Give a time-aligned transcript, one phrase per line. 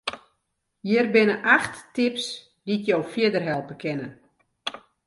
[0.87, 2.25] Hjir binne acht tips
[2.65, 4.07] dy't jo fierder helpe kinne.